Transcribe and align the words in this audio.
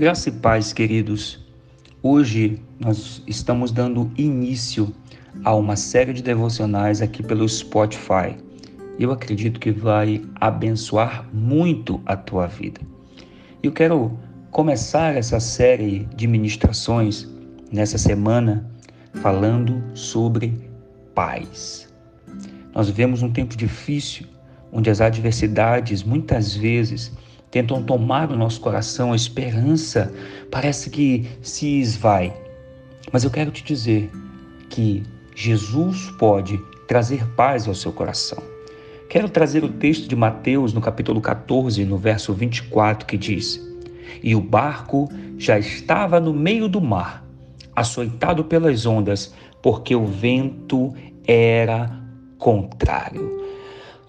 Graça 0.00 0.30
e 0.30 0.32
paz, 0.32 0.72
queridos. 0.72 1.38
Hoje 2.02 2.58
nós 2.78 3.22
estamos 3.26 3.70
dando 3.70 4.10
início 4.16 4.94
a 5.44 5.54
uma 5.54 5.76
série 5.76 6.14
de 6.14 6.22
devocionais 6.22 7.02
aqui 7.02 7.22
pelo 7.22 7.46
Spotify. 7.46 8.34
Eu 8.98 9.12
acredito 9.12 9.60
que 9.60 9.70
vai 9.70 10.22
abençoar 10.36 11.28
muito 11.34 12.00
a 12.06 12.16
tua 12.16 12.46
vida. 12.46 12.80
Eu 13.62 13.72
quero 13.72 14.18
começar 14.50 15.16
essa 15.18 15.38
série 15.38 16.08
de 16.16 16.26
ministrações 16.26 17.28
nessa 17.70 17.98
semana 17.98 18.72
falando 19.20 19.84
sobre 19.92 20.66
paz. 21.14 21.92
Nós 22.74 22.88
vivemos 22.88 23.20
um 23.20 23.30
tempo 23.30 23.54
difícil 23.54 24.26
onde 24.72 24.88
as 24.88 25.02
adversidades 25.02 26.02
muitas 26.02 26.54
vezes 26.54 27.12
tentam 27.50 27.82
tomar 27.82 28.30
o 28.30 28.36
nosso 28.36 28.60
coração, 28.60 29.12
a 29.12 29.16
esperança 29.16 30.12
parece 30.50 30.88
que 30.88 31.28
se 31.42 31.80
esvai. 31.80 32.32
Mas 33.12 33.24
eu 33.24 33.30
quero 33.30 33.50
te 33.50 33.64
dizer 33.64 34.10
que 34.68 35.02
Jesus 35.34 36.10
pode 36.18 36.58
trazer 36.86 37.26
paz 37.34 37.66
ao 37.66 37.74
seu 37.74 37.92
coração. 37.92 38.42
Quero 39.08 39.28
trazer 39.28 39.64
o 39.64 39.68
texto 39.68 40.06
de 40.06 40.14
Mateus 40.14 40.72
no 40.72 40.80
capítulo 40.80 41.20
14, 41.20 41.84
no 41.84 41.96
verso 41.96 42.32
24, 42.32 43.06
que 43.06 43.16
diz: 43.16 43.60
E 44.22 44.36
o 44.36 44.40
barco 44.40 45.08
já 45.36 45.58
estava 45.58 46.20
no 46.20 46.32
meio 46.32 46.68
do 46.68 46.80
mar, 46.80 47.24
açoitado 47.74 48.44
pelas 48.44 48.86
ondas, 48.86 49.34
porque 49.60 49.96
o 49.96 50.06
vento 50.06 50.94
era 51.26 51.90
contrário. 52.38 53.40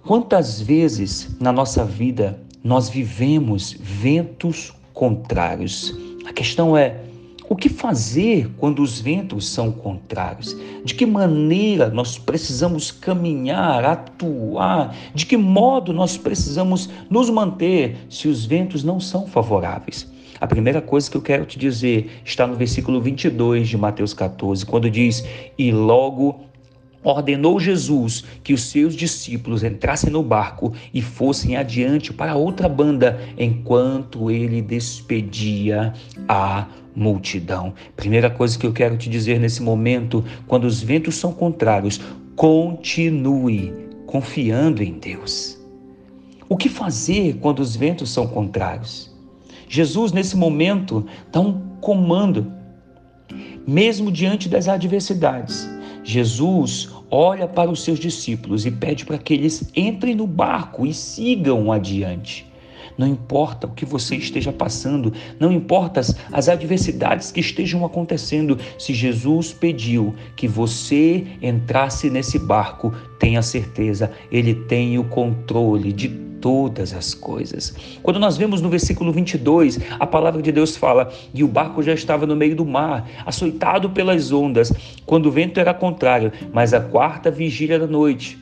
Quantas 0.05 0.61
vezes 0.61 1.35
na 1.39 1.51
nossa 1.51 1.83
vida 1.83 2.39
nós 2.63 2.89
vivemos 2.89 3.75
ventos 3.79 4.73
contrários. 4.93 5.95
A 6.25 6.33
questão 6.33 6.77
é: 6.77 7.01
o 7.49 7.55
que 7.55 7.67
fazer 7.67 8.49
quando 8.57 8.81
os 8.81 8.99
ventos 8.99 9.47
são 9.49 9.71
contrários? 9.71 10.55
De 10.85 10.93
que 10.93 11.05
maneira 11.05 11.89
nós 11.89 12.17
precisamos 12.17 12.91
caminhar, 12.91 13.83
atuar? 13.83 14.95
De 15.13 15.25
que 15.25 15.35
modo 15.35 15.91
nós 15.91 16.15
precisamos 16.15 16.89
nos 17.09 17.29
manter 17.29 17.97
se 18.09 18.27
os 18.27 18.45
ventos 18.45 18.83
não 18.83 18.99
são 18.99 19.27
favoráveis? 19.27 20.09
A 20.39 20.47
primeira 20.47 20.81
coisa 20.81 21.11
que 21.11 21.17
eu 21.17 21.21
quero 21.21 21.45
te 21.45 21.59
dizer 21.59 22.09
está 22.25 22.47
no 22.47 22.55
versículo 22.55 22.99
22 23.01 23.67
de 23.67 23.77
Mateus 23.77 24.13
14, 24.13 24.65
quando 24.65 24.89
diz: 24.89 25.23
E 25.57 25.71
logo 25.71 26.39
ordenou 27.03 27.59
Jesus 27.59 28.23
que 28.43 28.53
os 28.53 28.63
seus 28.63 28.95
discípulos 28.95 29.63
entrassem 29.63 30.11
no 30.11 30.21
barco 30.23 30.73
e 30.93 31.01
fossem 31.01 31.55
adiante 31.55 32.13
para 32.13 32.35
outra 32.35 32.69
banda, 32.69 33.19
enquanto 33.37 34.29
ele 34.29 34.61
despedia 34.61 35.93
a 36.27 36.67
multidão. 36.95 37.73
Primeira 37.95 38.29
coisa 38.29 38.57
que 38.57 38.65
eu 38.65 38.73
quero 38.73 38.97
te 38.97 39.09
dizer 39.09 39.39
nesse 39.39 39.61
momento, 39.61 40.23
quando 40.47 40.65
os 40.65 40.81
ventos 40.81 41.15
são 41.15 41.31
contrários, 41.31 41.99
continue 42.35 43.73
confiando 44.05 44.83
em 44.83 44.93
Deus. 44.93 45.57
O 46.49 46.57
que 46.57 46.67
fazer 46.67 47.37
quando 47.39 47.59
os 47.59 47.75
ventos 47.75 48.09
são 48.09 48.27
contrários? 48.27 49.09
Jesus, 49.69 50.11
nesse 50.11 50.35
momento, 50.35 51.05
dá 51.31 51.39
um 51.39 51.61
comando, 51.79 52.51
mesmo 53.65 54.11
diante 54.11 54.49
das 54.49 54.67
adversidades. 54.67 55.70
Jesus 56.03 56.89
olha 57.09 57.47
para 57.47 57.69
os 57.69 57.83
seus 57.83 57.99
discípulos 57.99 58.65
e 58.65 58.71
pede 58.71 59.05
para 59.05 59.17
que 59.17 59.33
eles 59.33 59.69
entrem 59.75 60.15
no 60.15 60.25
barco 60.25 60.85
e 60.85 60.93
sigam 60.93 61.71
adiante. 61.71 62.49
Não 62.97 63.07
importa 63.07 63.67
o 63.67 63.71
que 63.71 63.85
você 63.85 64.15
esteja 64.15 64.51
passando, 64.51 65.13
não 65.39 65.51
importa 65.51 65.99
as, 65.99 66.15
as, 66.31 66.49
adversidades 66.49 67.31
que 67.31 67.39
estejam 67.39 67.85
acontecendo, 67.85 68.57
se 68.77 68.93
Jesus 68.93 69.53
pediu 69.53 70.13
que 70.35 70.47
você 70.47 71.25
entrasse 71.41 72.09
nesse 72.09 72.37
barco, 72.37 72.93
tenha 73.17 73.41
certeza, 73.41 74.11
ele 74.31 74.53
tem 74.53 74.99
o 74.99 75.03
controle 75.05 75.93
de 75.93 76.30
todas 76.41 76.93
as 76.93 77.13
coisas. 77.13 77.73
Quando 78.01 78.19
nós 78.19 78.35
vemos 78.35 78.59
no 78.61 78.69
versículo 78.69 79.13
22, 79.13 79.79
a 79.99 80.07
palavra 80.07 80.41
de 80.41 80.51
Deus 80.51 80.75
fala: 80.75 81.13
"E 81.33 81.43
o 81.43 81.47
barco 81.47 81.81
já 81.81 81.93
estava 81.93 82.25
no 82.25 82.35
meio 82.35 82.55
do 82.55 82.65
mar, 82.65 83.07
açoitado 83.25 83.91
pelas 83.91 84.31
ondas, 84.31 84.73
quando 85.05 85.27
o 85.27 85.31
vento 85.31 85.59
era 85.59 85.73
contrário, 85.73 86.33
mas 86.51 86.73
a 86.73 86.81
quarta 86.81 87.31
vigília 87.31 87.79
da 87.79 87.87
noite, 87.87 88.41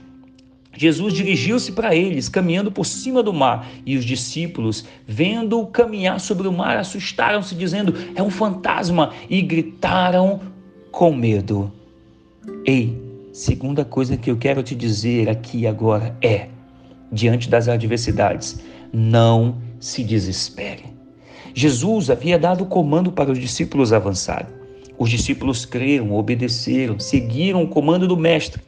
Jesus 0.79 1.13
dirigiu-se 1.13 1.73
para 1.73 1.93
eles, 1.93 2.29
caminhando 2.29 2.71
por 2.71 2.85
cima 2.85 3.21
do 3.21 3.33
mar, 3.33 3.67
e 3.85 3.97
os 3.97 4.05
discípulos, 4.05 4.85
vendo-o 5.05 5.67
caminhar 5.67 6.21
sobre 6.21 6.47
o 6.47 6.53
mar, 6.53 6.77
assustaram-se, 6.77 7.53
dizendo: 7.53 7.93
É 8.15 8.23
um 8.23 8.29
fantasma, 8.29 9.11
e 9.29 9.41
gritaram 9.41 10.39
com 10.91 11.13
medo. 11.13 11.71
Ei, 12.65 12.97
segunda 13.33 13.83
coisa 13.83 14.15
que 14.15 14.31
eu 14.31 14.37
quero 14.37 14.63
te 14.63 14.73
dizer 14.73 15.27
aqui 15.27 15.67
agora 15.67 16.15
é: 16.21 16.47
diante 17.11 17.49
das 17.49 17.67
adversidades, 17.67 18.59
não 18.91 19.57
se 19.79 20.03
desespere. 20.03 20.85
Jesus 21.53 22.09
havia 22.09 22.37
dado 22.37 22.63
o 22.63 22.67
comando 22.67 23.11
para 23.11 23.31
os 23.31 23.39
discípulos 23.39 23.91
avançarem. 23.91 24.47
Os 24.97 25.09
discípulos 25.09 25.65
creram, 25.65 26.13
obedeceram, 26.13 26.99
seguiram 26.99 27.63
o 27.63 27.67
comando 27.67 28.07
do 28.07 28.17
Mestre. 28.17 28.61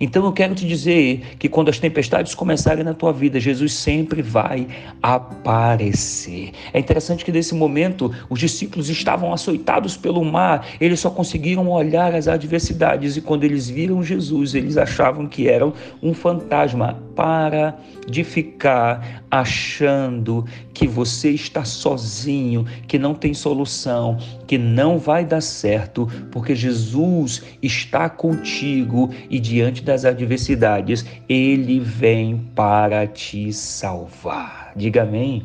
Então 0.00 0.24
eu 0.24 0.32
quero 0.32 0.54
te 0.54 0.66
dizer 0.66 1.36
que 1.38 1.46
quando 1.46 1.68
as 1.68 1.78
tempestades 1.78 2.34
começarem 2.34 2.82
na 2.82 2.94
tua 2.94 3.12
vida, 3.12 3.38
Jesus 3.38 3.74
sempre 3.74 4.22
vai 4.22 4.66
aparecer. 5.02 6.52
É 6.72 6.78
interessante 6.78 7.22
que 7.22 7.30
nesse 7.30 7.54
momento 7.54 8.10
os 8.30 8.40
discípulos 8.40 8.88
estavam 8.88 9.30
açoitados 9.30 9.98
pelo 9.98 10.24
mar, 10.24 10.66
eles 10.80 11.00
só 11.00 11.10
conseguiram 11.10 11.68
olhar 11.68 12.14
as 12.14 12.28
adversidades 12.28 13.18
e 13.18 13.20
quando 13.20 13.44
eles 13.44 13.68
viram 13.68 14.02
Jesus, 14.02 14.54
eles 14.54 14.78
achavam 14.78 15.26
que 15.26 15.48
eram 15.48 15.74
um 16.02 16.14
fantasma. 16.14 16.98
Para 17.20 17.78
de 18.08 18.24
ficar 18.24 19.22
achando 19.30 20.46
que 20.72 20.88
você 20.88 21.28
está 21.32 21.66
sozinho, 21.66 22.64
que 22.88 22.98
não 22.98 23.14
tem 23.14 23.34
solução, 23.34 24.16
que 24.46 24.56
não 24.56 24.98
vai 24.98 25.22
dar 25.22 25.42
certo, 25.42 26.08
porque 26.32 26.54
Jesus 26.54 27.42
está 27.62 28.08
contigo 28.08 29.10
e 29.28 29.38
diante 29.38 29.82
das 29.82 30.06
adversidades, 30.06 31.04
ele 31.28 31.78
vem 31.78 32.38
para 32.56 33.06
te 33.06 33.52
salvar. 33.52 34.72
Diga 34.74 35.02
amém. 35.02 35.42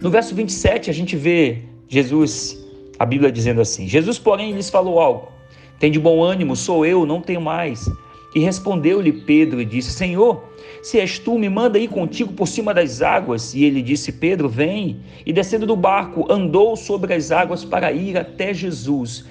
No 0.00 0.10
verso 0.10 0.32
27, 0.32 0.90
a 0.90 0.94
gente 0.94 1.16
vê 1.16 1.64
Jesus, 1.88 2.56
a 3.00 3.04
Bíblia 3.04 3.32
dizendo 3.32 3.60
assim: 3.60 3.88
Jesus, 3.88 4.16
porém, 4.16 4.52
lhes 4.52 4.70
falou 4.70 5.00
algo. 5.00 5.32
Tem 5.80 5.90
de 5.90 5.98
bom 5.98 6.22
ânimo, 6.22 6.54
sou 6.54 6.86
eu, 6.86 7.04
não 7.04 7.20
tenho 7.20 7.40
mais. 7.40 7.90
E 8.34 8.40
respondeu-lhe 8.40 9.12
Pedro 9.12 9.60
e 9.60 9.64
disse: 9.64 9.90
Senhor, 9.90 10.44
se 10.82 10.98
és 10.98 11.18
tu, 11.18 11.38
me 11.38 11.48
manda 11.48 11.78
ir 11.78 11.88
contigo 11.88 12.32
por 12.32 12.46
cima 12.46 12.72
das 12.72 13.02
águas. 13.02 13.54
E 13.54 13.64
ele 13.64 13.82
disse: 13.82 14.12
Pedro, 14.12 14.48
vem. 14.48 15.00
E 15.26 15.32
descendo 15.32 15.66
do 15.66 15.76
barco, 15.76 16.30
andou 16.30 16.76
sobre 16.76 17.14
as 17.14 17.30
águas 17.30 17.64
para 17.64 17.92
ir 17.92 18.16
até 18.16 18.54
Jesus. 18.54 19.24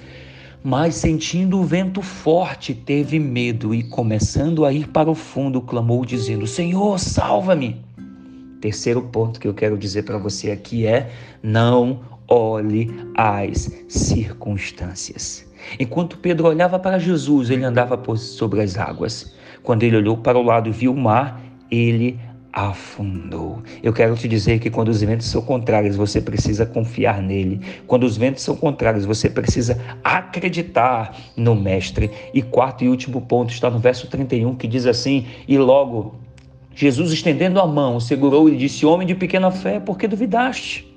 Mas 0.62 0.96
sentindo 0.96 1.58
o 1.58 1.64
vento 1.64 2.02
forte, 2.02 2.74
teve 2.74 3.18
medo 3.18 3.74
e, 3.74 3.82
começando 3.82 4.66
a 4.66 4.72
ir 4.72 4.88
para 4.88 5.10
o 5.10 5.14
fundo, 5.14 5.62
clamou, 5.62 6.04
dizendo: 6.04 6.46
Senhor, 6.46 6.98
salva-me. 6.98 7.80
Terceiro 8.60 9.00
ponto 9.00 9.40
que 9.40 9.48
eu 9.48 9.54
quero 9.54 9.78
dizer 9.78 10.02
para 10.02 10.18
você 10.18 10.50
aqui 10.50 10.86
é: 10.86 11.10
não 11.42 12.00
olhe 12.28 12.90
as 13.16 13.70
circunstâncias. 13.88 15.49
Enquanto 15.78 16.18
Pedro 16.18 16.48
olhava 16.48 16.78
para 16.78 16.98
Jesus, 16.98 17.50
ele 17.50 17.64
andava 17.64 18.00
sobre 18.16 18.62
as 18.62 18.76
águas. 18.76 19.34
Quando 19.62 19.82
ele 19.82 19.96
olhou 19.96 20.16
para 20.16 20.38
o 20.38 20.42
lado 20.42 20.68
e 20.68 20.72
viu 20.72 20.92
o 20.92 20.96
mar, 20.96 21.40
ele 21.70 22.18
afundou. 22.52 23.62
Eu 23.82 23.92
quero 23.92 24.16
te 24.16 24.26
dizer 24.26 24.58
que 24.58 24.70
quando 24.70 24.88
os 24.88 25.00
ventos 25.00 25.26
são 25.26 25.40
contrários, 25.42 25.96
você 25.96 26.20
precisa 26.20 26.66
confiar 26.66 27.22
nele. 27.22 27.60
Quando 27.86 28.04
os 28.04 28.16
ventos 28.16 28.42
são 28.42 28.56
contrários, 28.56 29.04
você 29.04 29.30
precisa 29.30 29.78
acreditar 30.02 31.16
no 31.36 31.54
Mestre. 31.54 32.10
E 32.34 32.42
quarto 32.42 32.84
e 32.84 32.88
último 32.88 33.20
ponto 33.20 33.52
está 33.52 33.70
no 33.70 33.78
verso 33.78 34.08
31 34.08 34.56
que 34.56 34.66
diz 34.66 34.86
assim: 34.86 35.26
E 35.46 35.56
logo 35.58 36.16
Jesus, 36.74 37.12
estendendo 37.12 37.60
a 37.60 37.66
mão, 37.66 38.00
segurou 38.00 38.48
e 38.48 38.56
disse: 38.56 38.86
Homem 38.86 39.06
de 39.06 39.14
pequena 39.14 39.50
fé, 39.50 39.78
por 39.78 39.96
que 39.96 40.08
duvidaste? 40.08 40.88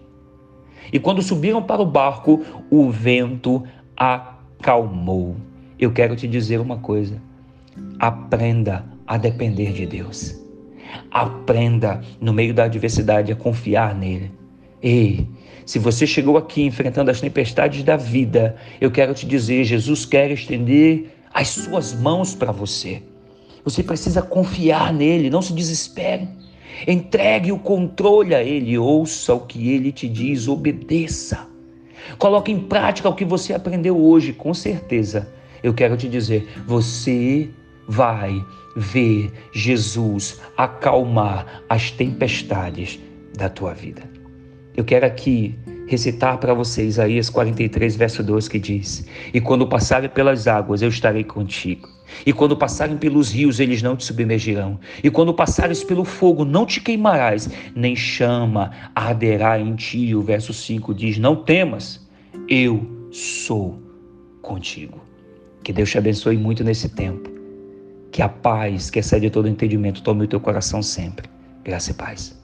E 0.91 0.99
quando 0.99 1.21
subiram 1.21 1.61
para 1.61 1.81
o 1.81 1.85
barco, 1.85 2.43
o 2.69 2.89
vento 2.89 3.63
acalmou. 3.95 4.32
Eu 5.79 5.91
quero 5.91 6.15
te 6.15 6.27
dizer 6.27 6.59
uma 6.59 6.77
coisa: 6.77 7.21
aprenda 7.99 8.85
a 9.05 9.17
depender 9.17 9.73
de 9.73 9.85
Deus. 9.85 10.39
Aprenda, 11.11 12.01
no 12.21 12.31
meio 12.31 12.53
da 12.53 12.65
adversidade, 12.65 13.31
a 13.31 13.35
confiar 13.35 13.95
nele. 13.95 14.31
Ei, 14.81 15.27
se 15.65 15.79
você 15.79 16.05
chegou 16.05 16.37
aqui 16.37 16.63
enfrentando 16.63 17.09
as 17.09 17.21
tempestades 17.21 17.83
da 17.83 17.95
vida, 17.97 18.55
eu 18.79 18.91
quero 18.91 19.13
te 19.13 19.25
dizer: 19.25 19.63
Jesus 19.63 20.05
quer 20.05 20.31
estender 20.31 21.13
as 21.33 21.49
suas 21.49 21.93
mãos 21.93 22.35
para 22.35 22.51
você. 22.51 23.01
Você 23.63 23.81
precisa 23.81 24.21
confiar 24.21 24.93
nele, 24.93 25.29
não 25.29 25.41
se 25.41 25.53
desespere. 25.53 26.27
Entregue 26.87 27.51
o 27.51 27.59
controle 27.59 28.35
a 28.35 28.43
Ele, 28.43 28.77
ouça 28.77 29.33
o 29.33 29.41
que 29.41 29.71
Ele 29.71 29.91
te 29.91 30.07
diz, 30.07 30.47
obedeça. 30.47 31.52
Coloque 32.17 32.51
em 32.51 32.59
prática 32.59 33.09
o 33.09 33.15
que 33.15 33.25
você 33.25 33.53
aprendeu 33.53 33.97
hoje, 33.97 34.33
com 34.33 34.53
certeza. 34.53 35.31
Eu 35.61 35.73
quero 35.73 35.95
te 35.95 36.09
dizer, 36.09 36.47
você 36.65 37.49
vai 37.87 38.43
ver 38.75 39.31
Jesus 39.51 40.41
acalmar 40.57 41.63
as 41.69 41.91
tempestades 41.91 42.99
da 43.35 43.49
tua 43.49 43.73
vida. 43.73 44.01
Eu 44.75 44.83
quero 44.83 45.05
aqui 45.05 45.57
recitar 45.87 46.37
para 46.39 46.53
vocês 46.53 46.95
Isaías 46.95 47.29
43, 47.29 47.95
verso 47.95 48.23
2, 48.23 48.47
que 48.47 48.59
diz: 48.59 49.05
E 49.33 49.39
quando 49.39 49.67
passarem 49.67 50.09
pelas 50.09 50.47
águas, 50.47 50.81
eu 50.81 50.89
estarei 50.89 51.23
contigo. 51.23 51.87
E 52.25 52.33
quando 52.33 52.55
passarem 52.55 52.97
pelos 52.97 53.31
rios, 53.31 53.59
eles 53.59 53.81
não 53.81 53.95
te 53.95 54.03
submergirão. 54.03 54.79
E 55.03 55.09
quando 55.09 55.33
passares 55.33 55.83
pelo 55.83 56.03
fogo, 56.03 56.45
não 56.45 56.65
te 56.65 56.81
queimarás, 56.81 57.49
nem 57.75 57.95
chama 57.95 58.71
arderá 58.95 59.59
em 59.59 59.75
ti. 59.75 60.15
O 60.15 60.21
verso 60.21 60.53
5 60.53 60.93
diz: 60.93 61.17
Não 61.17 61.35
temas, 61.35 62.07
eu 62.47 62.85
sou 63.11 63.81
contigo. 64.41 65.01
Que 65.63 65.71
Deus 65.71 65.89
te 65.89 65.97
abençoe 65.97 66.37
muito 66.37 66.63
nesse 66.63 66.89
tempo. 66.89 67.29
Que 68.11 68.21
a 68.21 68.29
paz, 68.29 68.89
que 68.89 68.99
excede 68.99 69.29
todo 69.29 69.47
entendimento, 69.47 70.03
tome 70.03 70.25
o 70.25 70.27
teu 70.27 70.39
coração 70.39 70.83
sempre. 70.83 71.27
Graça 71.63 71.91
e 71.91 71.93
paz. 71.93 72.42